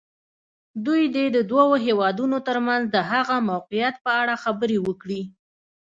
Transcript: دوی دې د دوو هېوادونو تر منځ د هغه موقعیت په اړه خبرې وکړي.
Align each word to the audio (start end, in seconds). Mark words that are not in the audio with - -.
دوی 0.85 1.03
دې 1.15 1.25
د 1.35 1.37
دوو 1.49 1.65
هېوادونو 1.85 2.37
تر 2.47 2.57
منځ 2.67 2.83
د 2.89 2.97
هغه 3.11 3.35
موقعیت 3.51 3.95
په 4.05 4.11
اړه 4.21 4.35
خبرې 4.43 4.77
وکړي. 4.87 5.21